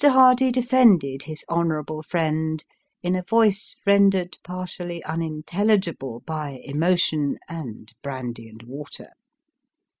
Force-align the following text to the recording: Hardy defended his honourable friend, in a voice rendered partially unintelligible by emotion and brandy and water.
Hardy 0.03 0.51
defended 0.51 1.21
his 1.21 1.45
honourable 1.47 2.01
friend, 2.01 2.65
in 3.03 3.15
a 3.15 3.21
voice 3.21 3.77
rendered 3.85 4.35
partially 4.43 5.03
unintelligible 5.03 6.21
by 6.25 6.59
emotion 6.63 7.37
and 7.47 7.93
brandy 8.01 8.49
and 8.49 8.63
water. 8.63 9.09